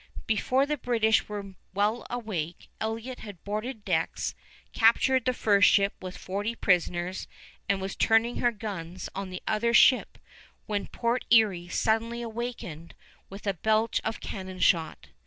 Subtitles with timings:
[0.25, 4.33] Before the British were well awake, Elliott had boarded decks,
[4.73, 7.27] captured the fur ship with forty prisoners,
[7.69, 10.17] and was turning her guns on the other ship
[10.65, 12.95] when Port Erie suddenly awakened
[13.29, 15.09] with a belch of cannon shot.